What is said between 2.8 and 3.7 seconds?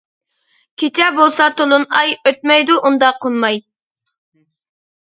ئۇندا قونماي.